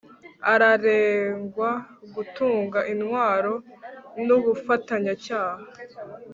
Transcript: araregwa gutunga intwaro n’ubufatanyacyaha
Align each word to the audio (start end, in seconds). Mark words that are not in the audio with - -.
araregwa 0.53 1.69
gutunga 2.15 2.79
intwaro 2.93 3.53
n’ubufatanyacyaha 4.25 5.63